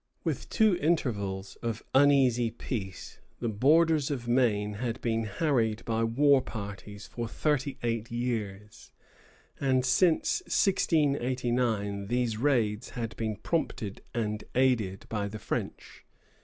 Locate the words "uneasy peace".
1.93-3.19